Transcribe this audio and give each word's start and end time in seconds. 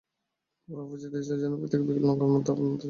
বড়আপা 0.67 0.95
চিঠি 0.95 1.09
দিয়েছে 1.13 1.33
যেন 1.41 1.53
প্রত্যেক 1.59 1.81
বিকালে 1.81 2.05
নৌকার 2.05 2.29
মধ্যে 2.33 2.49
আপনার 2.51 2.57
চা 2.57 2.67
দেই। 2.69 2.79